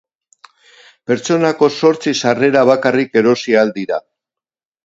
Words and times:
Pertsonako 1.11 1.69
zortzi 1.81 2.13
sarrera 2.21 2.65
bakarrik 2.71 3.23
erosi 3.23 3.57
ahal 3.59 3.75
dira. 3.81 4.05